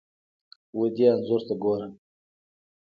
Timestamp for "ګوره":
1.61-1.87